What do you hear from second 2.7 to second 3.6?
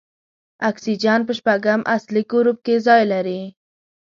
ځای لري.